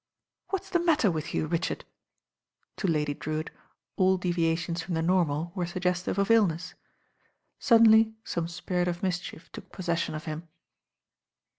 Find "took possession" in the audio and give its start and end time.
9.51-10.15